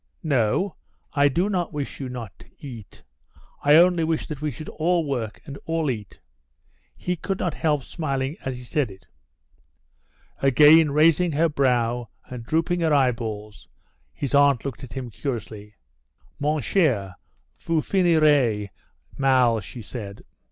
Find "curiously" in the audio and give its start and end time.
15.11-15.75